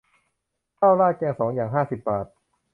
[0.79, 2.25] ข้าวราดแกงสองอย่าง ห้าสิบบาท